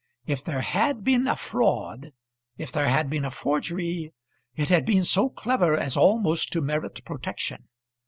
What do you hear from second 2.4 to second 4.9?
if there had been a forgery, it had